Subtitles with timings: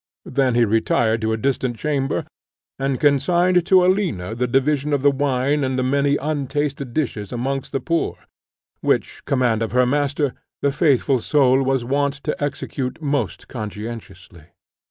[0.25, 2.25] Then he retired to a distant chamber,
[2.79, 7.71] and consigned to Alina the division of the wine and the many untasted dishes amongst
[7.71, 8.17] the poor;
[8.79, 10.33] which command of her master,
[10.63, 14.45] the faithful soul was wont to execute most conscientiously.